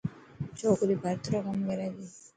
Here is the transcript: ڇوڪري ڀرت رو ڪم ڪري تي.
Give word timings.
ڇوڪري 0.57 0.95
ڀرت 1.01 1.23
رو 1.31 1.39
ڪم 1.45 1.57
ڪري 1.67 1.87
تي. 1.95 2.05